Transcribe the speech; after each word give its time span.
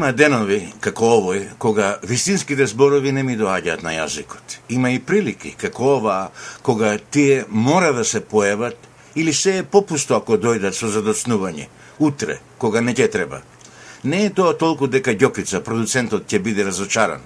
Има 0.00 0.14
денови, 0.16 0.62
како 0.80 1.10
овој, 1.18 1.42
кога 1.60 1.98
вистинските 2.08 2.64
зборови 2.70 3.10
не 3.12 3.20
ми 3.20 3.34
доаѓаат 3.36 3.82
на 3.84 3.90
јазикот. 3.92 4.54
Има 4.72 4.94
и 4.94 4.98
прилики, 4.98 5.50
како 5.60 5.90
ова, 5.98 6.14
кога 6.64 6.94
тие 6.96 7.42
мора 7.50 7.90
да 7.92 8.00
се 8.08 8.22
појават 8.24 8.88
или 9.14 9.34
се 9.36 9.58
е 9.58 9.66
попусто 9.74 10.16
ако 10.16 10.38
дојдат 10.40 10.72
со 10.72 10.88
задоцнување, 10.88 11.66
утре, 11.98 12.38
кога 12.56 12.80
не 12.80 12.94
ќе 12.96 13.10
треба. 13.12 13.42
Не 14.04 14.22
е 14.24 14.32
тоа 14.32 14.56
толку 14.56 14.88
дека 14.88 15.12
Ѓокица, 15.12 15.60
продуцентот, 15.60 16.24
ќе 16.24 16.40
биде 16.40 16.64
разочаран 16.64 17.20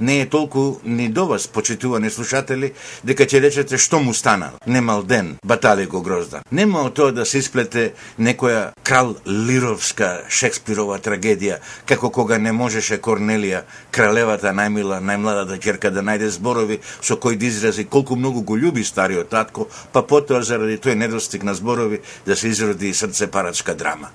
не 0.00 0.20
е 0.20 0.26
толку 0.26 0.80
ни 0.84 1.08
до 1.08 1.26
вас, 1.26 1.46
почитувани 1.48 2.10
слушатели, 2.10 2.72
дека 3.04 3.24
ќе 3.24 3.40
речете 3.40 3.78
што 3.78 4.00
му 4.00 4.14
стана. 4.14 4.52
Немал 4.66 5.02
ден, 5.02 5.36
батали 5.44 5.86
го 5.86 6.02
грозда. 6.02 6.42
Нема 6.52 6.90
тоа 6.90 7.12
да 7.12 7.26
се 7.26 7.38
исплете 7.38 7.92
некоја 8.18 8.72
крал 8.82 9.14
Лировска 9.26 10.24
Шекспирова 10.28 10.98
трагедија, 10.98 11.60
како 11.86 12.10
кога 12.10 12.38
не 12.38 12.52
можеше 12.52 13.00
Корнелија, 13.00 13.62
кралевата 13.90 14.54
најмила, 14.56 15.00
најмладата 15.00 15.60
ќерка 15.60 15.90
да 15.90 16.02
најде 16.02 16.28
зборови 16.28 16.80
со 17.00 17.16
кои 17.16 17.36
да 17.36 17.46
изрази 17.46 17.84
колку 17.84 18.16
многу 18.16 18.42
го 18.42 18.56
љуби 18.56 18.84
стариот 18.84 19.28
татко, 19.28 19.68
па 19.92 20.02
потоа 20.02 20.42
заради 20.42 20.78
тој 20.78 20.94
недостиг 20.94 21.42
на 21.42 21.54
зборови 21.54 22.00
да 22.26 22.36
се 22.36 22.48
изроди 22.48 22.94
срцепарачка 22.94 23.74
драма. 23.74 24.10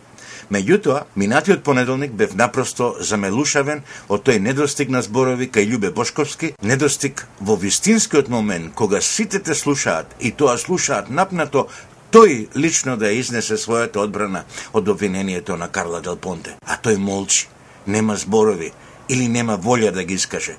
Меѓутоа, 0.51 1.05
минатиот 1.15 1.63
понеделник 1.63 2.11
бев 2.11 2.35
напросто 2.35 2.95
замелушавен 2.99 3.83
од 4.09 4.23
тој 4.27 4.39
недостиг 4.39 4.89
на 4.89 5.01
зборови 5.01 5.49
кај 5.49 5.69
Љубе 5.71 5.91
Бошковски, 5.91 6.53
недостиг 6.61 7.25
во 7.39 7.55
вистинскиот 7.55 8.29
момент 8.29 8.73
кога 8.75 9.01
сите 9.01 9.39
те 9.39 9.55
слушаат 9.55 10.15
и 10.19 10.31
тоа 10.31 10.57
слушаат 10.57 11.09
напнато 11.09 11.67
тој 12.11 12.47
лично 12.55 12.97
да 12.97 13.11
изнесе 13.11 13.57
својата 13.57 13.99
одбрана 14.03 14.45
од 14.73 14.87
обвинението 14.89 15.57
на 15.57 15.67
Карла 15.67 16.01
Дел 16.01 16.15
Понте. 16.15 16.55
А 16.65 16.77
тој 16.77 16.97
молчи, 16.97 17.47
нема 17.87 18.15
зборови 18.15 18.71
или 19.09 19.27
нема 19.27 19.57
волја 19.57 19.91
да 19.91 20.03
ги 20.03 20.13
искаже. 20.13 20.55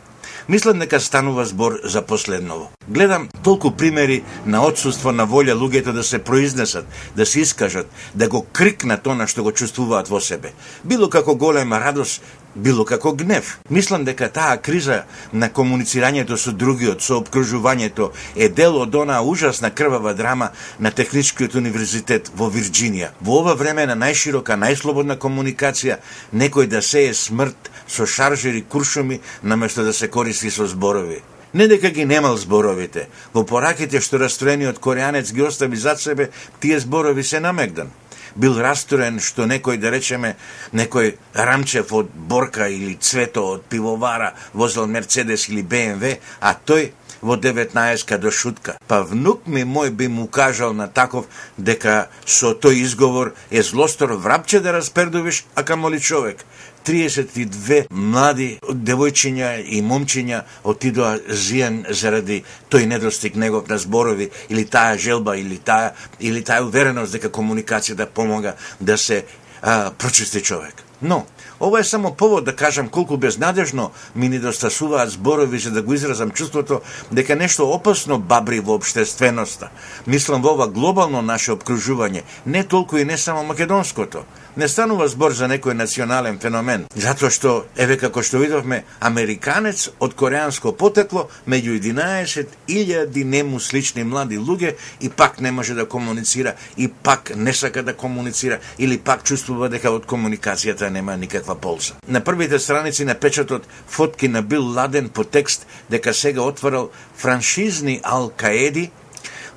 Мислам 0.49 0.79
дека 0.79 1.01
станува 1.01 1.45
збор 1.45 1.81
за 1.85 2.03
последново. 2.03 2.71
Гледам 2.89 3.29
толку 3.45 3.71
примери 3.71 4.23
на 4.47 4.61
отсутство 4.63 5.11
на 5.13 5.27
волја 5.27 5.57
луѓето 5.59 5.91
да 5.93 6.05
се 6.07 6.19
произнесат, 6.23 6.87
да 7.17 7.27
се 7.27 7.41
искажат, 7.41 7.91
да 8.15 8.29
го 8.29 8.47
крикнат 8.53 9.07
она 9.07 9.27
што 9.27 9.43
го 9.43 9.51
чувствуваат 9.51 10.07
во 10.07 10.21
себе. 10.23 10.53
Било 10.85 11.11
како 11.11 11.35
голема 11.35 11.81
радост, 11.83 12.23
било 12.57 12.85
како 12.85 13.13
гнев. 13.13 13.59
Мислам 13.71 14.05
дека 14.05 14.29
таа 14.33 14.57
криза 14.57 15.05
на 15.33 15.49
комуницирањето 15.53 16.37
со 16.41 16.53
другиот, 16.53 17.03
со 17.03 17.21
обкружувањето, 17.21 18.11
е 18.37 18.49
дел 18.49 18.81
од 18.81 18.95
онаа 18.95 19.23
ужасна 19.23 19.71
крвава 19.71 20.15
драма 20.15 20.51
на 20.79 20.91
Техничкиот 20.91 21.55
универзитет 21.55 22.31
во 22.35 22.49
Вирџинија. 22.51 23.13
Во 23.21 23.41
ова 23.41 23.55
време 23.55 23.87
на 23.87 23.97
најширока, 23.97 24.57
најслободна 24.57 25.19
комуникација, 25.19 26.01
некој 26.33 26.67
да 26.67 26.83
се 26.83 27.09
е 27.11 27.15
смрт 27.15 27.71
со 27.89 28.07
шаржери 28.07 28.63
куршуми, 28.63 29.21
наместо 29.43 29.85
да 29.85 29.93
се 29.93 30.09
користи 30.09 30.51
со 30.51 30.67
зборови. 30.67 31.23
Не 31.55 31.69
дека 31.69 31.91
ги 31.91 32.05
немал 32.05 32.37
зборовите, 32.37 33.09
во 33.33 33.45
пораките 33.45 34.01
што 34.01 34.19
растроениот 34.19 34.79
кореанец 34.79 35.33
ги 35.33 35.43
остави 35.43 35.77
зад 35.77 36.01
себе, 36.01 36.31
тие 36.61 36.81
зборови 36.81 37.25
се 37.25 37.41
намегдан 37.41 37.93
бил 38.37 38.59
расторен 38.61 39.21
што 39.21 39.49
некој, 39.49 39.81
да 39.81 39.91
речеме, 39.91 40.37
некој 40.73 41.17
рамчев 41.35 41.93
од 41.93 42.13
Борка 42.15 42.69
или 42.69 42.95
цвето 43.01 43.47
од 43.57 43.67
пивовара 43.71 44.35
возел 44.53 44.87
Мерцедес 44.87 45.49
или 45.49 45.63
БМВ, 45.63 46.17
а 46.41 46.55
тој 46.55 46.93
во 47.23 47.37
19 47.37 48.19
до 48.19 48.31
шутка. 48.31 48.77
Па 48.87 49.03
внук 49.03 49.47
ми 49.47 49.65
мој 49.65 49.91
би 49.91 50.09
му 50.09 50.27
кажал 50.29 50.73
на 50.73 50.89
таков 50.89 51.27
дека 51.59 52.09
со 52.25 52.53
тој 52.55 52.83
изговор 52.85 53.35
е 53.51 53.63
злостор 53.63 54.13
врапче 54.13 54.61
да 54.61 54.73
распердувиш, 54.73 55.45
а 55.55 55.65
камоли 55.65 56.01
човек. 56.01 56.45
32 56.87 57.87
млади 57.91 58.59
девојчиња 58.63 59.51
и 59.65 59.83
момчиња 59.83 60.43
отидоа 60.65 61.17
зиен 61.29 61.83
заради 61.91 62.43
тој 62.71 62.87
недостиг 62.87 63.35
негов 63.35 63.69
на 63.69 63.79
зборови 63.79 64.31
или 64.49 64.65
таа 64.65 64.99
желба 64.99 65.37
или 65.37 65.59
таа 65.59 65.95
или 66.21 66.45
таа 66.45 66.63
увереност 66.63 67.13
дека 67.13 67.31
комуникацијата 67.31 68.07
да 68.07 68.07
помога 68.07 68.55
да 68.81 68.99
се 68.99 69.25
а, 69.63 69.91
прочисти 69.91 70.43
човек. 70.43 70.83
Но, 71.03 71.27
Ова 71.61 71.81
е 71.81 71.85
само 71.85 72.15
повод 72.15 72.45
да 72.45 72.57
кажам 72.57 72.89
колку 72.89 73.17
безнадежно 73.17 73.91
ми 74.17 74.29
недостасуваат 74.29 75.11
зборови 75.11 75.59
за 75.59 75.71
да 75.71 75.83
го 75.83 75.95
изразам 75.95 76.31
чувството 76.31 76.81
дека 77.13 77.37
нешто 77.37 77.71
опасно 77.71 78.19
бабри 78.19 78.61
во 78.61 78.75
обштественоста. 78.75 79.71
Мислам 80.07 80.43
во 80.43 80.53
ова 80.53 80.69
глобално 80.69 81.23
наше 81.23 81.57
обкружување, 81.57 82.23
не 82.47 82.65
толку 82.65 82.97
и 82.97 83.05
не 83.05 83.17
само 83.19 83.45
македонското. 83.45 84.25
Не 84.57 84.69
станува 84.73 85.05
збор 85.13 85.35
за 85.37 85.51
некој 85.53 85.75
национален 85.77 86.39
феномен, 86.41 86.87
затоа 86.97 87.29
што, 87.29 87.51
еве 87.77 87.99
како 88.01 88.23
што 88.25 88.39
видовме, 88.41 88.79
американец 89.05 89.91
од 90.01 90.15
кореанско 90.17 90.73
потекло 90.73 91.27
меѓу 91.45 91.75
11.000 91.77 93.25
нему 93.35 93.61
слични 93.61 94.07
млади 94.09 94.39
луѓе 94.41 94.73
и 95.05 95.11
пак 95.11 95.43
не 95.45 95.53
може 95.53 95.75
да 95.77 95.85
комуницира, 95.85 96.55
и 96.77 96.89
пак 96.89 97.35
не 97.37 97.53
сака 97.53 97.83
да 97.83 97.93
комуницира, 97.93 98.59
или 98.79 98.97
пак 98.97 99.29
чувствува 99.29 99.69
дека 99.69 99.93
од 99.93 100.09
комуникацијата 100.09 100.89
нема 100.89 101.19
никаква 101.21 101.55
полза. 101.55 102.01
На 102.09 102.25
првите 102.25 102.59
страници 102.59 103.05
на 103.05 103.15
печатот 103.15 103.69
фотки 103.87 104.29
на 104.29 104.43
Бил 104.43 104.65
Ладен 104.65 105.11
по 105.11 105.25
текст 105.25 105.67
дека 105.91 106.15
сега 106.15 106.41
отворал 106.43 106.91
франшизни 107.15 108.01
Ал-Каеди 108.03 108.91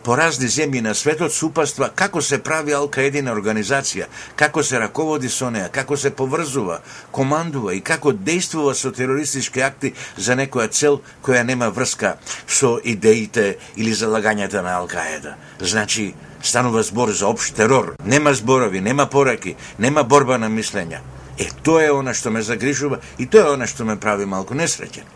по 0.03 0.17
разни 0.17 0.47
земји 0.47 0.81
на 0.81 0.93
светот 0.95 1.33
се 1.33 1.45
упаства 1.45 1.89
како 1.95 2.21
се 2.21 2.39
прави 2.43 2.73
Алка-едина 2.73 3.33
организација, 3.35 4.07
како 4.35 4.63
се 4.63 4.79
раководи 4.79 5.29
со 5.29 5.49
неа, 5.49 5.69
како 5.69 5.97
се 5.97 6.11
поврзува, 6.11 6.79
командува 7.11 7.73
и 7.75 7.81
како 7.81 8.13
действува 8.13 8.75
со 8.75 8.91
терористички 8.91 9.61
акти 9.61 9.93
за 10.17 10.35
некоја 10.39 10.69
цел 10.71 11.01
која 11.25 11.43
нема 11.43 11.69
врска 11.69 12.15
со 12.47 12.77
идеите 12.83 13.57
или 13.75 13.93
залагањата 13.93 14.63
на 14.63 14.77
Алкаеда. 14.79 15.35
Значи, 15.59 16.13
станува 16.41 16.83
збор 16.83 17.11
за 17.11 17.27
обшт 17.27 17.55
терор. 17.55 17.95
Нема 18.05 18.33
зборови, 18.33 18.81
нема 18.81 19.05
пораки, 19.05 19.55
нема 19.79 20.03
борба 20.03 20.37
на 20.37 20.49
мислења. 20.49 20.99
Е, 21.39 21.47
тоа 21.63 21.83
е 21.83 21.91
она 21.91 22.13
што 22.13 22.31
ме 22.31 22.41
загрижува 22.41 22.99
и 23.17 23.25
тоа 23.25 23.47
е 23.47 23.55
она 23.55 23.67
што 23.67 23.85
ме 23.85 23.95
прави 23.99 24.25
малку 24.25 24.55
несреќен. 24.55 25.07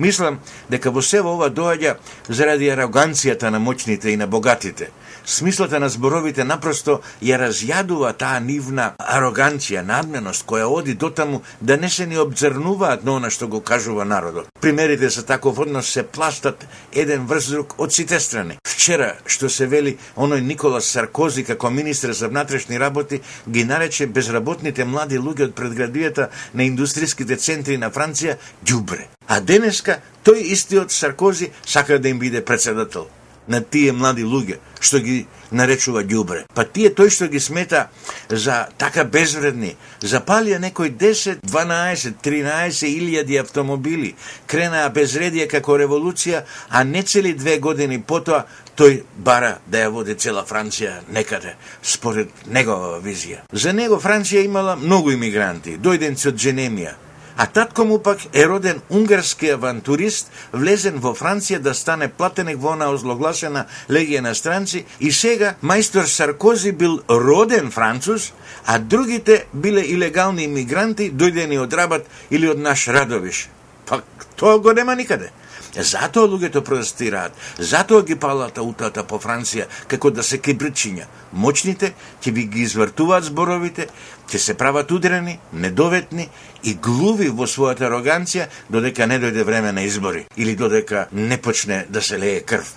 Мислам 0.00 0.38
дека 0.72 0.90
во 0.90 1.02
сево 1.04 1.34
ова 1.36 1.50
доаѓа 1.52 1.98
заради 2.28 2.70
ароганцијата 2.72 3.50
на 3.52 3.60
моќните 3.60 4.14
и 4.14 4.16
на 4.16 4.26
богатите. 4.26 4.88
Смислата 5.30 5.78
на 5.80 5.88
зборовите 5.88 6.42
напросто 6.42 6.96
ја 7.22 7.36
разјадува 7.38 8.08
таа 8.18 8.40
нивна 8.42 8.86
ароганција, 8.98 9.84
надменост 9.86 10.42
која 10.42 10.64
оди 10.66 10.96
дотаму 10.98 11.38
да 11.60 11.76
не 11.76 11.90
се 11.90 12.06
ни 12.10 12.18
обзрнуваат 12.18 13.04
на 13.06 13.14
она 13.14 13.30
што 13.30 13.46
го 13.46 13.60
кажува 13.60 14.04
народот. 14.04 14.48
Примерите 14.60 15.08
за 15.08 15.22
таков 15.26 15.58
однос 15.58 15.86
се 15.88 16.02
пластат 16.02 16.66
еден 16.92 17.26
врз 17.26 17.46
друг 17.50 17.74
од 17.78 17.92
сите 17.92 18.18
страни. 18.20 18.56
Вчера, 18.66 19.12
што 19.26 19.48
се 19.48 19.70
вели, 19.70 19.98
оној 20.16 20.42
Никола 20.42 20.80
Саркози 20.80 21.46
како 21.46 21.70
министр 21.70 22.10
за 22.12 22.28
внатрешни 22.28 22.80
работи 22.80 23.20
ги 23.48 23.64
нарече 23.64 24.06
безработните 24.06 24.84
млади 24.84 25.18
луѓе 25.18 25.52
од 25.52 25.54
предградијата 25.54 26.28
на 26.54 26.66
индустријските 26.66 27.38
центри 27.38 27.78
на 27.78 27.94
Франција 27.94 28.34
ѓубре. 28.66 29.06
А 29.28 29.38
денеска 29.40 30.00
тој 30.26 30.42
истиот 30.58 30.90
Саркози 30.90 31.52
сака 31.62 31.98
да 31.98 32.08
им 32.08 32.18
биде 32.18 32.44
председател 32.44 33.06
на 33.48 33.60
тие 33.60 33.92
млади 33.92 34.24
луѓе 34.24 34.58
што 34.80 34.98
ги 35.04 35.26
наречува 35.52 36.02
ѓубре. 36.02 36.46
Па 36.54 36.64
тие 36.64 36.90
тој 36.96 37.10
што 37.12 37.28
ги 37.28 37.40
смета 37.40 37.88
за 38.28 38.68
така 38.80 39.04
безвредни, 39.04 39.74
запалија 40.00 40.60
некој 40.62 40.94
10, 40.96 41.42
12, 41.44 42.16
13 42.24 42.88
илјади 42.88 43.38
автомобили, 43.40 44.14
кренаа 44.50 44.88
безредија 44.94 45.48
како 45.50 45.76
револуција, 45.76 46.44
а 46.70 46.84
не 46.84 47.02
цели 47.02 47.34
две 47.34 47.58
години 47.58 48.00
потоа 48.00 48.46
тој 48.78 49.02
бара 49.16 49.58
да 49.66 49.84
ја 49.84 49.92
води 49.92 50.16
цела 50.16 50.46
Франција 50.48 51.00
некаде, 51.12 51.56
според 51.82 52.32
негова 52.46 52.98
визија. 53.04 53.44
За 53.52 53.72
него 53.76 54.00
Франција 54.00 54.44
имала 54.44 54.76
многу 54.76 55.12
имигранти, 55.12 55.76
дојденци 55.76 56.30
од 56.32 56.40
Дженемија, 56.40 56.94
а 57.36 57.46
татко 57.46 57.84
му 57.84 57.98
пак 58.02 58.18
е 58.34 58.46
роден 58.48 58.80
унгарски 58.90 59.50
авантурист, 59.50 60.30
влезен 60.52 60.98
во 61.00 61.14
Франција 61.14 61.58
да 61.58 61.74
стане 61.74 62.08
платеник 62.08 62.58
во 62.60 62.74
она 62.74 62.90
озлогласена 62.90 63.66
легија 63.88 64.20
на 64.20 64.34
странци 64.34 64.84
и 65.00 65.12
сега 65.12 65.54
мајстор 65.62 66.06
Саркози 66.06 66.72
бил 66.72 67.00
роден 67.08 67.70
француз, 67.70 68.32
а 68.66 68.78
другите 68.78 69.44
биле 69.52 69.84
илегални 69.86 70.44
имигранти 70.44 71.10
дојдени 71.12 71.58
од 71.58 71.72
Рабат 71.72 72.06
или 72.30 72.48
од 72.48 72.58
наш 72.58 72.88
Радовиш. 72.88 73.48
Пак 73.86 74.04
тоа 74.36 74.58
го 74.58 74.72
нема 74.72 74.96
никаде. 74.96 75.30
Затоа 75.74 76.26
луѓето 76.26 76.64
протестираат, 76.66 77.36
затоа 77.58 78.02
ги 78.02 78.16
палат 78.18 78.58
аутата 78.58 79.04
по 79.06 79.20
Франција, 79.22 79.68
како 79.86 80.10
да 80.10 80.22
се 80.22 80.40
кибричиња. 80.42 81.06
Мочните 81.32 81.92
ќе 82.22 82.32
ви 82.34 82.46
ги 82.50 82.64
извртуваат 82.66 83.28
зборовите, 83.30 83.86
ќе 84.26 84.38
се 84.38 84.54
прават 84.54 84.90
удрени, 84.90 85.38
недоветни 85.52 86.28
и 86.62 86.74
глуви 86.74 87.30
во 87.30 87.46
својата 87.46 87.86
ароганција 87.86 88.48
додека 88.68 89.06
не 89.06 89.20
дојде 89.22 89.46
време 89.46 89.72
на 89.72 89.86
избори 89.86 90.26
или 90.36 90.56
додека 90.56 91.06
не 91.12 91.38
почне 91.38 91.86
да 91.88 92.02
се 92.02 92.18
лее 92.18 92.40
крв. 92.40 92.74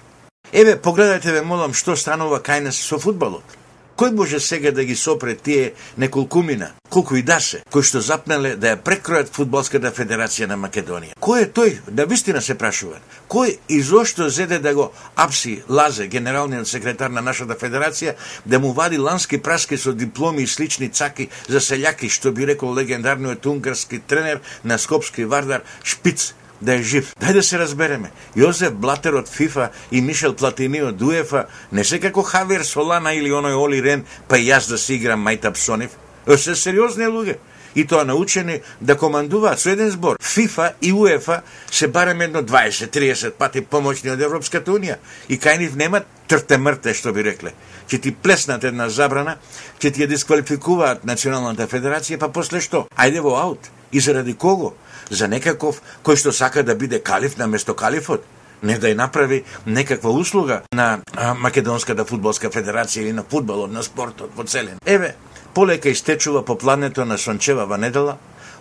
Еве, 0.53 0.77
погледајте 0.77 1.33
ве 1.33 1.41
молам 1.41 1.73
што 1.73 1.95
станува 1.97 2.43
кај 2.45 2.69
нас 2.69 2.77
со 2.77 2.99
фудбалот. 3.01 3.62
Кој 3.95 4.11
може 4.11 4.39
сега 4.39 4.71
да 4.71 4.83
ги 4.83 4.95
сопре 4.95 5.35
тие 5.35 5.73
неколкумина, 5.97 6.71
колку 6.89 7.15
и 7.15 7.21
да 7.21 7.39
се, 7.39 7.61
кои 7.71 7.85
што 7.85 8.01
запнале 8.01 8.55
да 8.57 8.71
ја 8.73 8.79
прекројат 8.81 9.29
Фудбалската 9.29 9.91
федерација 9.93 10.47
на 10.49 10.57
Македонија? 10.57 11.13
Кој 11.21 11.45
е 11.45 11.49
тој? 11.53 11.75
Да 11.93 12.07
вистина 12.09 12.41
се 12.41 12.57
прашува. 12.57 12.97
Кој 13.29 13.57
и 13.69 13.81
зошто 13.81 14.29
зеде 14.29 14.59
да 14.59 14.73
го 14.73 14.89
апси 15.15 15.61
Лазе, 15.69 16.07
генералниот 16.07 16.67
секретар 16.67 17.13
на 17.13 17.21
нашата 17.21 17.53
федерација, 17.53 18.15
да 18.45 18.59
му 18.59 18.73
вади 18.73 18.97
лански 18.97 19.37
праски 19.37 19.77
со 19.77 19.93
дипломи 19.93 20.43
и 20.43 20.47
слични 20.47 20.89
цаки 20.89 21.29
за 21.47 21.61
селјаки, 21.61 22.09
што 22.09 22.33
би 22.33 22.49
рекол 22.49 22.73
легендарниот 22.73 23.45
унгарски 23.45 23.99
тренер 23.99 24.41
на 24.63 24.77
Скопски 24.77 25.25
Вардар 25.25 25.61
Шпиц, 25.83 26.33
да 26.63 26.75
е 26.79 26.83
жив. 26.83 27.13
Дај 27.21 27.33
да 27.33 27.43
се 27.43 27.59
разбереме. 27.59 28.11
Јозеф 28.35 28.73
Блатер 28.79 29.15
од 29.19 29.29
ФИФА 29.29 29.69
и 29.91 30.01
Мишел 30.01 30.33
Платини 30.33 30.81
од 30.81 31.01
УЕФА 31.01 31.45
не 31.71 31.83
се 31.83 31.99
како 31.99 32.23
Хавер 32.23 32.65
Солана 32.65 33.13
или 33.13 33.29
оној 33.29 33.57
Оли 33.59 33.81
Рен, 33.81 34.05
па 34.27 34.37
и 34.37 34.47
јас 34.49 34.69
да 34.69 34.77
си 34.77 34.95
играм 34.95 35.21
Мајтап 35.23 35.57
Сонев. 35.57 35.91
Се 36.37 36.55
сериозни 36.55 37.05
луѓе 37.05 37.37
и 37.75 37.85
тоа 37.87 38.03
научени 38.03 38.61
да 38.81 38.97
командуваат 38.97 39.59
со 39.59 39.69
еден 39.69 39.91
збор. 39.91 40.17
ФИФА 40.21 40.73
и 40.81 40.93
УЕФА 40.93 41.41
се 41.71 41.87
барем 41.87 42.21
едно 42.21 42.41
20-30 42.41 43.31
пати 43.31 43.61
помоќни 43.61 44.13
од 44.13 44.21
Европската 44.21 44.71
Унија 44.71 44.97
и 45.29 45.37
кај 45.37 45.59
нив 45.59 45.75
нема 45.75 46.03
трте 46.27 46.57
мрте, 46.57 46.93
што 46.93 47.13
би 47.13 47.23
рекле. 47.23 47.53
Ќе 47.89 48.01
ти 48.01 48.11
плеснат 48.15 48.63
една 48.63 48.89
забрана, 48.89 49.37
ќе 49.79 49.91
ти 49.91 50.03
ја 50.03 50.07
дисквалификуваат 50.07 51.05
Националната 51.05 51.67
федерација, 51.67 52.19
па 52.19 52.29
после 52.29 52.61
што? 52.61 52.87
Ајде 52.95 53.21
во 53.21 53.35
аут. 53.41 53.69
И 53.93 53.99
заради 53.99 54.33
кого? 54.33 54.73
за 55.09 55.27
некаков 55.27 55.81
кој 56.03 56.17
што 56.19 56.31
сака 56.31 56.63
да 56.63 56.75
биде 56.75 56.99
калиф 56.99 57.37
на 57.37 57.47
место 57.47 57.73
калифот, 57.73 58.23
не 58.61 58.77
да 58.79 58.87
ја 58.87 58.95
направи 58.95 59.43
некаква 59.65 60.11
услуга 60.11 60.61
на 60.71 61.01
Македонската 61.39 62.05
фудбалска 62.05 62.49
федерација 62.49 63.03
или 63.03 63.11
на 63.11 63.23
фудбалот, 63.23 63.71
на 63.71 63.83
спортот 63.83 64.31
во 64.35 64.43
целен. 64.43 64.79
Еве, 64.85 65.15
полека 65.53 65.89
истечува 65.89 66.45
по 66.45 66.57
плането 66.57 67.05
на 67.05 67.17
Сончевава 67.17 67.77
недела, 67.77 68.17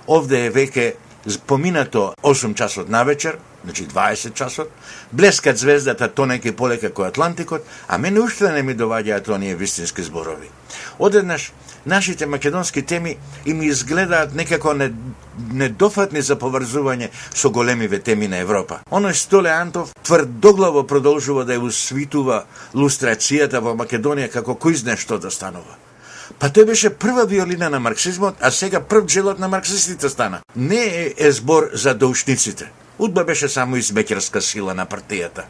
овде 0.07 0.47
е 0.47 0.51
веќе 0.51 0.95
поминато 1.47 2.15
8 2.23 2.55
часот 2.55 2.89
на 2.89 3.05
вечер, 3.05 3.39
значи 3.65 3.87
20 3.87 4.35
часот, 4.35 4.71
блескат 5.13 5.59
звездата 5.59 6.09
тонеки 6.09 6.53
полека 6.53 6.91
кој 6.91 7.09
Атлантикот, 7.15 7.63
а 7.89 7.99
мене 7.99 8.21
уште 8.21 8.51
не 8.51 8.63
ми 8.63 8.75
доваѓаат 8.75 9.29
оние 9.29 9.55
вистински 9.55 10.03
зборови. 10.03 10.51
Одеднаш, 10.99 11.53
нашите 11.87 12.27
македонски 12.27 12.83
теми 12.83 13.17
им 13.47 13.63
изгледаат 13.63 14.35
некако 14.35 14.75
недофатни 15.53 16.23
за 16.23 16.37
поврзување 16.37 17.09
со 17.35 17.51
големиве 17.51 17.99
теми 17.99 18.29
на 18.29 18.43
Европа. 18.43 18.81
Оној 18.91 19.13
Столе 19.13 19.51
Антов 19.51 19.95
тврдоглаво 20.03 20.87
продолжува 20.87 21.45
да 21.45 21.57
ја 21.57 21.65
усвитува 21.69 22.45
лустрацијата 22.75 23.61
во 23.61 23.75
Македонија 23.77 24.31
како 24.31 24.55
кој 24.55 24.75
знае 24.85 24.97
што 24.97 25.19
да 25.19 25.31
станува. 25.31 25.79
Па 26.39 26.49
тој 26.49 26.67
беше 26.67 26.91
прва 26.91 27.25
виолина 27.27 27.69
на 27.71 27.81
марксизмот, 27.81 28.37
а 28.41 28.51
сега 28.51 28.81
прв 28.81 29.07
джелот 29.07 29.39
на 29.39 29.49
марксистите 29.49 30.09
стана. 30.09 30.41
Не 30.57 30.85
е, 30.85 31.15
е 31.19 31.33
збор 31.33 31.71
за 31.73 31.95
доушниците. 31.95 32.71
Удба 32.99 33.25
беше 33.25 33.49
само 33.49 33.77
измекерска 33.77 34.41
сила 34.41 34.75
на 34.75 34.87
партијата. 34.87 35.45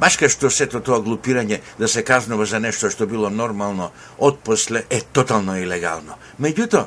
Баш 0.00 0.18
кај 0.18 0.28
што 0.28 0.50
сето 0.50 0.80
тоа 0.80 1.00
глупирање 1.00 1.60
да 1.78 1.88
се 1.88 2.02
казнува 2.02 2.46
за 2.46 2.60
нешто 2.60 2.90
што 2.90 3.06
било 3.06 3.30
нормално, 3.30 3.90
отпосле 4.18 4.84
е 4.90 5.00
тотално 5.00 5.56
илегално. 5.56 6.18
Меѓутоа, 6.40 6.86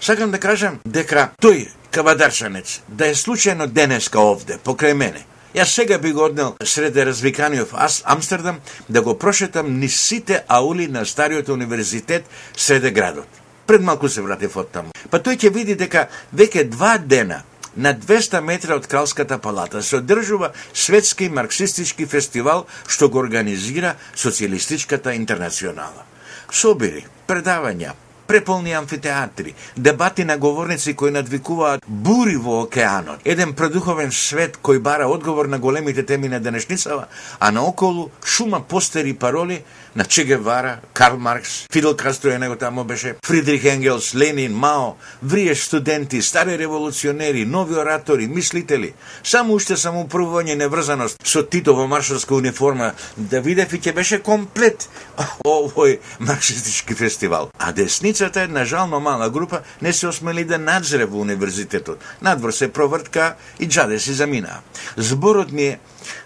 сакам 0.00 0.30
да 0.30 0.38
кажам 0.38 0.78
дека 0.84 1.32
тој 1.42 1.68
кавадарчанец 1.90 2.80
да 2.88 3.08
е 3.08 3.14
случајно 3.14 3.66
денеска 3.66 4.20
овде, 4.20 4.58
покрај 4.64 4.94
мене, 4.94 5.24
Јас 5.56 5.72
сега 5.72 5.96
би 5.98 6.12
го 6.12 6.24
однел 6.24 6.54
среде 6.64 7.06
развиканиот 7.06 7.70
аз 7.72 8.02
Амстердам 8.04 8.58
да 8.88 9.02
го 9.02 9.18
прошетам 9.18 9.78
ни 9.78 9.88
сите 9.88 10.42
аули 10.48 10.86
на 10.86 11.06
стариот 11.06 11.48
универзитет 11.48 12.24
среде 12.56 12.90
градот. 12.90 13.28
Пред 13.66 13.82
малку 13.82 14.08
се 14.08 14.22
вратив 14.22 14.56
од 14.56 14.68
таму. 14.70 14.92
Па 15.10 15.16
тој 15.16 15.40
ќе 15.40 15.50
види 15.50 15.74
дека 15.74 16.08
веќе 16.34 16.68
два 16.68 16.98
дена 16.98 17.40
на 17.76 17.94
200 17.94 18.40
метра 18.40 18.76
од 18.76 18.86
Кралската 18.86 19.38
палата 19.38 19.82
се 19.82 19.96
одржува 19.96 20.52
светски 20.74 21.28
марксистички 21.28 22.06
фестивал 22.06 22.66
што 22.88 23.08
го 23.08 23.18
организира 23.18 23.94
Социјалистичката 24.16 25.14
интернационала. 25.16 26.06
Собири, 26.52 27.04
предавања, 27.28 27.92
преполни 28.26 28.72
амфитеатри, 28.72 29.54
дебати 29.76 30.24
на 30.24 30.38
говорници 30.38 30.94
кои 30.94 31.10
надвикуваат 31.10 31.82
бури 31.88 32.36
во 32.36 32.62
океанот, 32.62 33.20
еден 33.24 33.54
предуховен 33.54 34.12
свет 34.12 34.58
кој 34.62 34.78
бара 34.78 35.08
одговор 35.08 35.46
на 35.46 35.58
големите 35.58 36.02
теми 36.02 36.28
на 36.28 36.40
денешницава, 36.40 37.06
а 37.40 37.50
наоколу 37.50 38.10
шума 38.24 38.60
постери 38.60 39.14
пароли 39.14 39.62
на 39.96 40.04
Че 40.04 40.24
Гевара, 40.24 40.78
Карл 40.92 41.18
Маркс, 41.18 41.66
Фидел 41.72 41.96
Кастро 41.96 42.30
е 42.30 42.38
него 42.38 42.56
тамо 42.56 42.84
беше, 42.84 43.14
Фридрих 43.26 43.64
Енгелс, 43.64 44.14
Ленин, 44.14 44.54
Мао, 44.54 44.94
врие 45.22 45.54
студенти, 45.54 46.22
стари 46.22 46.58
револуционери, 46.58 47.44
нови 47.44 47.74
оратори, 47.74 48.26
мислители. 48.26 48.92
Само 49.24 49.54
уште 49.54 49.76
само 49.76 50.04
првување 50.04 50.54
неврзаност 50.54 51.16
со 51.24 51.42
Тито 51.42 51.74
во 51.74 51.86
маршалска 51.88 52.34
униформа 52.34 52.92
да 53.16 53.40
видев 53.40 53.72
и 53.72 53.80
ќе 53.80 53.94
беше 53.96 54.20
комплет 54.20 54.88
овој 55.46 55.98
марксистички 56.20 56.94
фестивал. 56.94 57.50
А 57.58 57.72
десницата, 58.16 58.40
една 58.40 58.64
жално 58.64 59.00
мала 59.00 59.30
група, 59.30 59.60
не 59.82 59.92
се 59.92 60.06
осмели 60.06 60.44
да 60.44 60.58
надзре 60.58 61.04
во 61.04 61.20
универзитетот. 61.20 62.00
Надвор 62.22 62.50
се 62.52 62.72
провртка 62.72 63.34
и 63.60 63.68
джаде 63.68 63.98
си 63.98 64.12
замина. 64.12 64.60
Зборот 64.96 65.52
ми 65.52 65.62
е 65.62 65.78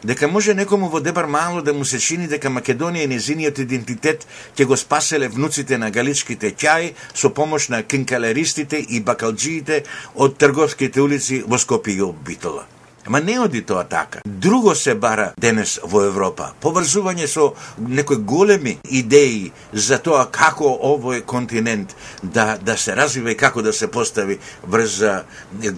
дека 0.05 0.29
може 0.29 0.55
некому 0.55 0.89
во 0.89 1.01
Дебар 1.01 1.25
мало 1.25 1.63
да 1.63 1.75
му 1.75 1.85
се 1.85 1.99
чини 1.99 2.29
дека 2.29 2.49
Македонија 2.49 3.05
и 3.05 3.11
незиниот 3.11 3.59
идентитет 3.59 4.27
ќе 4.57 4.65
го 4.65 4.77
спаселе 4.77 5.29
внуците 5.29 5.79
на 5.79 5.91
галичките 5.91 6.55
ќаи 6.55 6.95
со 7.15 7.35
помош 7.35 7.69
на 7.69 7.83
кинкалеристите 7.83 8.79
и 8.79 9.01
бакалджиите 9.01 9.85
од 10.15 10.39
трговските 10.39 11.01
улици 11.01 11.43
во 11.47 11.59
Скопје 11.59 11.99
и 11.99 12.13
Битола. 12.25 12.80
Ама 13.11 13.21
не 13.21 13.41
оди 13.41 13.63
тоа 13.63 13.85
така. 13.85 14.21
Друго 14.25 14.75
се 14.75 14.95
бара 14.95 15.33
денес 15.41 15.81
во 15.83 16.05
Европа. 16.07 16.53
Поврзување 16.63 17.27
со 17.27 17.49
некои 17.83 18.23
големи 18.23 18.77
идеи 18.87 19.51
за 19.73 19.99
тоа 19.99 20.29
како 20.31 20.71
овој 20.71 21.25
континент 21.27 21.97
да, 22.23 22.55
да 22.63 22.77
се 22.79 22.95
развива 22.95 23.33
и 23.33 23.37
како 23.37 23.67
да 23.67 23.73
се 23.73 23.91
постави 23.91 24.39
врз 24.63 25.03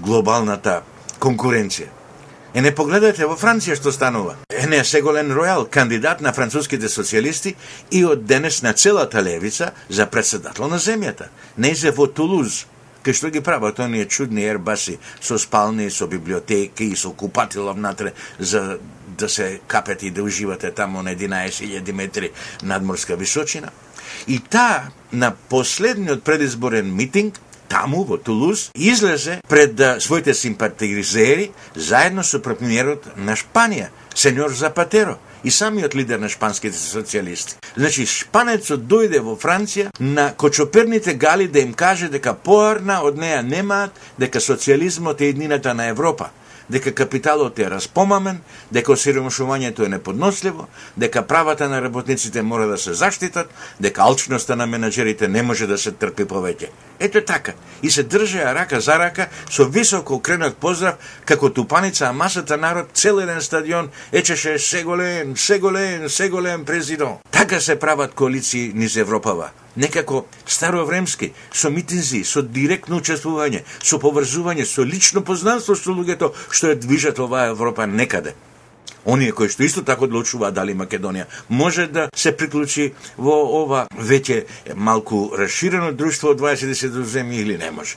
глобалната 0.04 0.82
конкуренција. 1.24 1.88
Е 2.52 2.60
не 2.60 2.74
погледате 2.76 3.24
во 3.24 3.38
Франција 3.40 3.78
што 3.80 3.88
станува. 3.96 4.36
Е 4.52 4.66
не 4.68 4.82
Сеголен 4.84 5.32
Ројал, 5.32 5.64
кандидат 5.72 6.20
на 6.20 6.34
француските 6.36 6.92
социјалисти 6.92 7.54
и 7.90 8.04
од 8.04 8.26
денес 8.28 8.60
на 8.62 8.74
целата 8.76 9.24
левица 9.24 9.72
за 9.88 10.04
председател 10.06 10.68
на 10.68 10.76
земјата. 10.76 11.32
Нејзе 11.56 11.96
во 11.96 12.10
Тулуз, 12.12 12.66
кај 13.02 13.14
што 13.18 13.30
ги 13.30 13.42
прават 13.42 13.80
оние 13.80 14.06
чудни 14.06 14.44
ербаси 14.46 14.98
со 15.20 15.38
спални, 15.38 15.90
со 15.90 16.06
библиотеки 16.06 16.84
и 16.84 16.96
со 16.96 17.10
купатила 17.10 17.72
внатре 17.72 18.12
за 18.38 18.78
да 19.18 19.28
се 19.28 19.60
капете 19.66 20.06
и 20.06 20.10
да 20.10 20.22
уживате 20.22 20.70
таму 20.70 21.02
на 21.02 21.14
11.000 21.14 21.92
метри 21.92 22.32
надморска 22.62 23.16
височина. 23.16 23.70
И 24.26 24.38
таа 24.38 24.90
на 25.12 25.34
последниот 25.48 26.22
предизборен 26.22 26.94
митинг 26.94 27.40
таму 27.68 28.04
во 28.04 28.18
Тулуз 28.18 28.70
излезе 28.74 29.40
пред 29.48 30.02
своите 30.02 30.34
симпатизери 30.34 31.52
заедно 31.74 32.22
со 32.22 32.38
премиерот 32.38 33.16
на 33.16 33.32
Шпанија, 33.32 33.88
сеньор 34.14 34.52
Запатеро 34.52 35.18
и 35.44 35.50
самиот 35.50 35.94
лидер 35.94 36.18
на 36.18 36.28
шпанските 36.28 36.76
социјалисти. 36.76 37.56
Значи, 37.76 38.06
шпанецот 38.06 38.86
дојде 38.86 39.20
во 39.20 39.36
Франција 39.36 39.90
на 40.00 40.32
кочоперните 40.36 41.14
гали 41.14 41.48
да 41.48 41.60
им 41.60 41.74
каже 41.74 42.08
дека 42.08 42.34
поарна 42.34 43.02
од 43.02 43.18
неа 43.18 43.42
немаат, 43.42 43.92
дека 44.18 44.40
социјализмот 44.40 45.20
е 45.20 45.32
еднината 45.34 45.74
на 45.74 45.88
Европа 45.88 46.30
дека 46.72 46.94
капиталот 46.94 47.58
е 47.58 47.68
распомамен, 47.70 48.38
дека 48.72 48.94
осиромашувањето 48.94 49.84
е 49.84 49.92
неподносливо, 49.92 50.68
дека 50.96 51.26
правата 51.26 51.68
на 51.68 51.82
работниците 51.82 52.42
мора 52.42 52.66
да 52.66 52.78
се 52.78 52.94
заштитат, 52.94 53.50
дека 53.80 54.02
алчноста 54.02 54.56
на 54.56 54.66
менеджерите 54.66 55.28
не 55.28 55.42
може 55.42 55.66
да 55.66 55.78
се 55.78 55.92
трпи 55.92 56.24
повеќе. 56.24 56.70
Ето 57.00 57.24
така. 57.24 57.52
И 57.82 57.90
се 57.90 58.02
држеа 58.02 58.54
рака 58.54 58.80
за 58.80 58.98
рака 58.98 59.28
со 59.50 59.64
високо 59.64 60.20
кренат 60.22 60.56
поздрав 60.56 60.94
како 61.24 61.50
тупаница, 61.50 62.06
а 62.06 62.12
масата 62.12 62.56
народ 62.56 62.90
цел 62.94 63.20
еден 63.20 63.40
стадион 63.40 63.88
ечеше 64.12 64.58
се 64.58 64.82
голем, 64.82 65.36
се 65.36 65.58
голем, 65.58 66.08
се 66.08 66.28
голем 66.28 66.64
президент. 66.64 67.18
Така 67.30 67.60
се 67.60 67.78
прават 67.78 68.14
коалиции 68.14 68.72
низ 68.74 68.96
Европава 68.96 69.50
некако 69.76 70.26
старовремски, 70.46 71.32
со 71.52 71.70
митинзи, 71.70 72.22
со 72.24 72.42
директно 72.42 73.00
учествување, 73.00 73.64
со 73.82 73.98
поврзување, 73.98 74.66
со 74.68 74.84
лично 74.84 75.22
познанство 75.24 75.76
со 75.76 75.90
луѓето 75.96 76.32
што 76.50 76.72
ја 76.72 76.80
движат 76.80 77.18
оваа 77.18 77.52
Европа 77.52 77.86
некаде. 77.86 78.34
Оние 79.04 79.32
кои 79.32 79.50
што 79.50 79.64
исто 79.66 79.82
така 79.82 80.06
одлучуваат 80.06 80.54
дали 80.54 80.74
Македонија 80.78 81.26
може 81.48 81.86
да 81.86 82.08
се 82.14 82.36
приклучи 82.36 82.92
во 83.18 83.34
ова 83.62 83.86
веќе 83.98 84.44
малку 84.74 85.30
расширено 85.38 85.92
друштво 85.92 86.36
од 86.36 86.40
20 86.40 87.02
земји 87.02 87.42
или 87.42 87.58
не 87.58 87.70
може. 87.70 87.96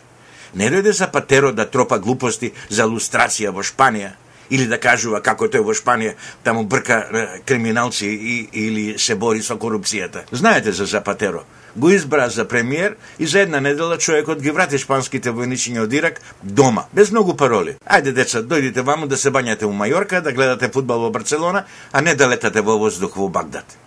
Не 0.56 0.72
дојде 0.72 0.92
за 0.92 1.08
патеро 1.12 1.52
да 1.52 1.66
тропа 1.70 2.00
глупости 2.00 2.54
за 2.70 2.86
лустрација 2.86 3.52
во 3.52 3.64
Шпанија 3.64 4.14
Или 4.50 4.68
да 4.70 4.78
кажува 4.78 5.24
како 5.26 5.48
тој 5.50 5.64
во 5.66 5.74
Шпанија, 5.74 6.14
таму 6.44 6.68
брка 6.70 7.00
криминалци 7.46 8.06
и, 8.06 8.36
или 8.54 8.84
се 9.00 9.16
бори 9.16 9.42
со 9.42 9.58
корупцијата. 9.58 10.22
Знаете 10.32 10.72
за 10.72 10.86
Запатеро 10.86 11.46
го 11.76 11.90
избра 11.90 12.30
за 12.30 12.48
премиер 12.48 12.96
и 13.20 13.28
за 13.28 13.40
една 13.40 13.60
недела 13.60 13.98
човекот 13.98 14.42
ги 14.42 14.52
врати 14.52 14.78
шпанските 14.78 15.32
војничиња 15.32 15.84
од 15.84 15.94
Ирак 15.94 16.22
дома, 16.44 16.86
без 16.94 17.12
многу 17.12 17.36
пароли. 17.36 17.78
Ајде 17.86 18.12
деца, 18.12 18.44
дојдите 18.44 18.82
ваму 18.82 19.08
да 19.08 19.18
се 19.18 19.32
бањате 19.32 19.66
у 19.66 19.74
Мајорка, 19.74 20.22
да 20.22 20.32
гледате 20.32 20.70
фудбал 20.70 21.00
во 21.00 21.10
Барселона, 21.10 21.66
а 21.92 22.02
не 22.02 22.16
да 22.16 22.28
летате 22.28 22.62
во 22.62 22.78
воздух 22.78 23.18
во 23.18 23.30
Багдад. 23.30 23.85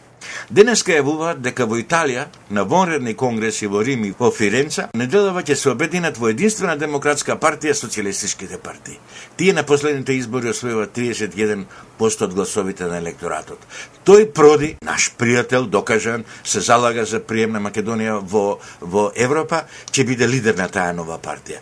Денеска 0.49 0.95
јавуваат 0.95 1.43
дека 1.45 1.67
во 1.69 1.77
Италија, 1.77 2.23
на 2.57 2.63
вонредни 2.65 3.13
конгреси 3.13 3.67
во 3.69 3.83
Рим 3.85 4.07
и 4.09 4.15
во 4.17 4.31
Фиренца, 4.33 4.87
неделава 4.97 5.43
ќе 5.45 5.55
се 5.61 5.69
обединат 5.75 6.17
во 6.17 6.31
единствена 6.33 6.77
демократска 6.81 7.37
партија 7.37 7.75
социјалистичките 7.77 8.57
партии. 8.57 8.97
Тие 9.37 9.53
на 9.53 9.67
последните 9.69 10.17
избори 10.17 10.49
освојуваат 10.49 10.97
31% 10.97 12.25
од 12.25 12.35
гласовите 12.35 12.89
на 12.89 12.97
електоратот. 12.97 13.61
Тој 14.09 14.31
Проди, 14.33 14.75
наш 14.81 15.11
пријател, 15.21 15.69
докажан, 15.69 16.25
се 16.45 16.65
залага 16.65 17.05
за 17.05 17.21
прием 17.21 17.53
на 17.53 17.61
Македонија 17.61 18.17
во, 18.25 18.59
во 18.81 19.11
Европа, 19.17 19.67
ќе 19.93 20.07
биде 20.09 20.27
лидер 20.27 20.57
на 20.57 20.73
таа 20.73 20.97
нова 20.97 21.21
партија. 21.21 21.61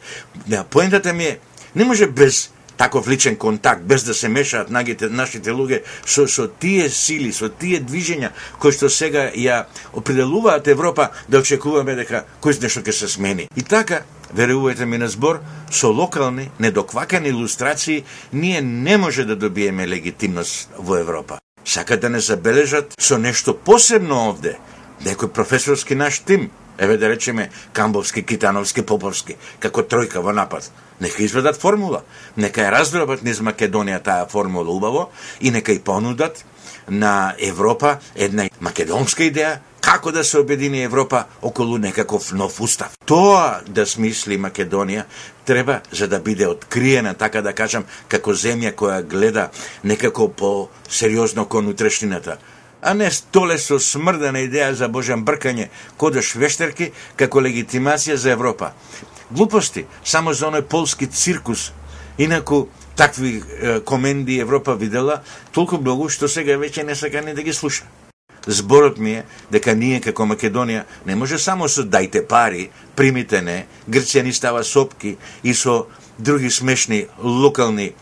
Поентата 0.71 1.13
ми 1.13 1.25
е, 1.25 1.39
не 1.75 1.85
може 1.85 2.07
без 2.07 2.53
таков 2.77 3.09
личен 3.09 3.37
контакт, 3.37 3.83
без 3.83 4.05
да 4.05 4.15
се 4.15 4.29
мешаат 4.29 4.71
нагите, 4.71 5.09
нашите 5.09 5.51
луѓе 5.51 5.83
со, 6.07 6.27
со 6.29 6.49
тие 6.49 6.91
сили, 6.91 7.33
со 7.33 7.49
тие 7.49 7.81
движења 7.81 8.33
кои 8.59 8.73
што 8.73 8.91
сега 8.93 9.31
ја 9.35 9.65
определуваат 9.93 10.69
Европа 10.69 11.11
да 11.29 11.41
очекуваме 11.41 11.97
дека 11.97 12.25
кој 12.43 12.61
нешто 12.63 12.81
ќе 12.81 12.93
се 12.93 13.09
смени. 13.09 13.49
И 13.57 13.63
така, 13.63 14.03
верувате 14.35 14.87
ми 14.87 14.99
на 14.99 15.09
збор, 15.09 15.41
со 15.71 15.89
локални, 15.89 16.51
недоквакани 16.61 17.29
илустрации, 17.29 18.05
ние 18.33 18.61
не 18.61 18.97
може 18.97 19.25
да 19.25 19.37
добиеме 19.37 19.89
легитимност 19.89 20.71
во 20.79 20.97
Европа. 20.97 21.39
Сака 21.65 21.97
да 21.97 22.09
не 22.09 22.21
забележат 22.21 22.95
со 22.99 23.19
нешто 23.19 23.55
посебно 23.55 24.29
овде, 24.31 24.59
некој 25.05 25.33
професорски 25.33 25.95
наш 25.95 26.21
тим, 26.21 26.51
еве 26.79 26.97
да 26.97 27.09
речеме 27.09 27.51
Камбовски, 27.73 28.23
Китановски, 28.23 28.83
Поповски, 28.83 29.37
како 29.61 29.83
тројка 29.83 30.23
во 30.23 30.33
напад. 30.33 30.71
Нека 31.01 31.23
изведат 31.23 31.61
формула, 31.61 32.03
нека 32.37 32.61
ја 32.65 32.73
раздробат 32.73 33.23
низ 33.23 33.41
Македонија 33.41 34.03
таа 34.03 34.27
формула 34.27 34.73
убаво 34.73 35.11
и 35.41 35.51
нека 35.51 35.73
и 35.73 35.79
понудат 35.79 36.45
на 36.89 37.35
Европа 37.39 37.99
една 38.15 38.49
македонска 38.61 39.25
идеја 39.25 39.59
како 39.87 40.11
да 40.11 40.25
се 40.25 40.39
обедини 40.39 40.83
Европа 40.83 41.25
околу 41.43 41.79
некаков 41.79 42.33
нов 42.33 42.61
устав. 42.61 42.97
Тоа 43.07 43.61
да 43.69 43.87
смисли 43.87 44.39
Македонија 44.39 45.05
треба 45.45 45.81
за 45.93 46.09
да 46.09 46.19
биде 46.19 46.47
откриена, 46.47 47.15
така 47.15 47.43
да 47.43 47.53
кажам, 47.53 47.85
како 48.09 48.35
земја 48.35 48.75
која 48.75 49.03
гледа 49.03 49.51
некако 49.85 50.29
по 50.29 50.69
сериозно 50.89 51.47
кон 51.47 51.69
утрешнината 51.69 52.39
а 52.87 52.95
не 52.95 53.11
столе 53.11 53.59
со 53.59 53.81
смрдена 53.83 54.45
идеја 54.47 54.71
за 54.79 54.87
божен 54.89 55.25
бркање 55.27 55.65
кодеш 55.99 56.37
вештерки 56.39 56.93
како 57.19 57.41
легитимација 57.43 58.15
за 58.15 58.31
Европа. 58.31 58.69
Глупости, 59.31 59.87
само 60.05 60.33
за 60.33 60.47
оној 60.47 60.63
полски 60.63 61.09
циркус. 61.11 61.73
Инаку, 62.19 62.69
такви 62.95 63.43
е, 63.43 63.81
коменди 63.81 64.39
Европа 64.39 64.77
видела 64.77 65.23
толку 65.51 65.81
многу 65.83 66.07
што 66.09 66.29
сега 66.31 66.55
веќе 66.63 66.85
не 66.87 66.95
сака 66.95 67.25
ни 67.27 67.35
да 67.35 67.43
ги 67.43 67.53
слуша. 67.53 67.83
Зборот 68.47 68.99
ми 68.99 69.17
е 69.19 69.25
дека 69.51 69.75
ние 69.75 69.99
како 70.01 70.23
Македонија 70.23 70.85
не 71.07 71.17
може 71.17 71.39
само 71.43 71.67
со 71.69 71.83
дајте 71.83 72.23
пари, 72.23 72.71
примите 72.95 73.43
не, 73.43 73.67
Грција 73.91 74.23
ни 74.23 74.33
става 74.33 74.63
сопки 74.63 75.17
и 75.43 75.55
со 75.55 75.89
други 76.19 76.51
смешни 76.51 77.07
локални 77.19 77.91
е, 77.91 77.95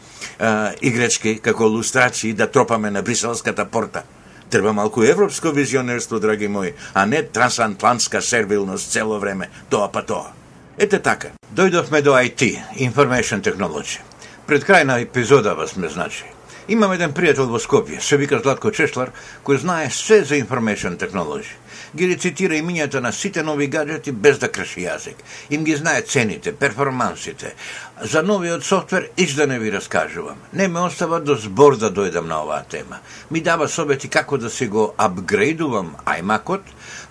играчки 0.82 1.38
како 1.38 1.72
лустраци 1.72 2.34
да 2.34 2.50
тропаме 2.50 2.90
на 2.90 3.02
Бриселската 3.02 3.64
порта. 3.64 4.04
Треба 4.54 4.73
малку 4.73 5.02
европско 5.02 5.50
визионерство, 5.50 6.20
драги 6.20 6.49
мои, 6.49 6.73
а 6.92 7.06
не 7.06 7.23
трансатлантска 7.23 8.23
сервилност 8.23 8.92
цело 8.92 9.18
време, 9.18 9.49
тоа 9.70 9.88
па 9.88 10.02
тоа. 10.06 10.30
Ете 10.78 11.00
така, 11.02 11.32
дојдовме 11.50 12.02
до 12.02 12.14
IT, 12.14 12.62
Information 12.78 13.42
Technology. 13.42 13.99
Пред 14.46 14.62
крај 14.62 14.84
на 14.84 15.00
епизода 15.02 15.54
вас 15.54 15.75
ме 15.76 15.88
значи. 15.88 16.23
Имам 16.68 16.94
еден 16.94 17.11
пријател 17.11 17.50
во 17.50 17.58
Скопје, 17.58 17.99
се 17.99 18.16
вика 18.16 18.38
Златко 18.38 18.70
Чешлар, 18.70 19.11
кој 19.42 19.58
знае 19.58 19.90
се 19.90 20.23
за 20.23 20.38
Information 20.38 20.94
Technology 21.02 21.50
ги 21.96 22.08
рецитира 22.08 22.54
имињата 22.54 23.00
на 23.00 23.12
сите 23.12 23.42
нови 23.42 23.66
гаджети 23.66 24.12
без 24.12 24.38
да 24.38 24.48
крши 24.48 24.86
јазик. 24.86 25.22
Им 25.50 25.64
ги 25.64 25.76
знае 25.76 26.02
цените, 26.02 26.52
перформансите. 26.52 27.54
За 28.02 28.22
новиот 28.22 28.64
софтвер 28.64 29.08
иш 29.16 29.34
да 29.34 29.46
не 29.46 29.58
ви 29.58 29.72
раскажувам. 29.72 30.36
Не 30.52 30.68
ме 30.68 30.80
остава 30.80 31.20
до 31.20 31.34
збор 31.34 31.76
да 31.76 31.90
дојдам 31.90 32.26
на 32.26 32.42
оваа 32.42 32.64
тема. 32.64 32.98
Ми 33.30 33.40
дава 33.40 33.68
совети 33.68 34.08
како 34.08 34.38
да 34.38 34.50
си 34.50 34.66
го 34.66 34.94
апгрейдувам 34.98 35.94
iMac-от, 36.06 36.62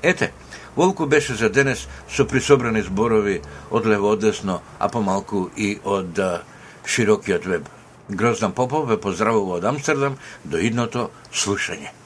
Ете, 0.03 0.33
Волку 0.77 1.07
беше 1.07 1.35
за 1.35 1.51
денес 1.51 1.89
со 2.09 2.25
присобрани 2.25 2.83
зборови 2.83 3.41
од 3.71 3.87
лево 3.87 4.15
од 4.15 4.21
десно, 4.23 4.61
а 4.79 4.89
помалку 4.89 5.51
и 5.57 5.79
од 5.85 6.19
а, 6.19 6.43
широкиот 6.87 7.47
веб. 7.47 7.69
Гроздан 8.09 8.53
Попов 8.53 8.89
ве 8.89 8.97
поздравува 8.97 9.59
од 9.59 9.65
Амстердам 9.65 10.17
до 10.45 10.59
идното 10.59 11.11
слушање. 11.33 12.00